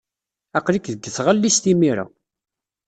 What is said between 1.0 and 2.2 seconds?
tɣellist imir-a.